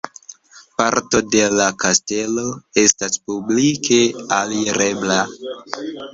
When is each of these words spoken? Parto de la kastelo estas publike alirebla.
Parto 0.81 1.19
de 1.35 1.43
la 1.59 1.67
kastelo 1.83 2.47
estas 2.85 3.21
publike 3.29 4.01
alirebla. 4.41 5.21